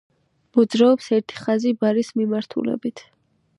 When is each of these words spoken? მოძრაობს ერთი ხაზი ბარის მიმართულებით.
მოძრაობს 0.59 1.09
ერთი 1.17 1.37
ხაზი 1.43 1.75
ბარის 1.83 2.11
მიმართულებით. 2.23 3.07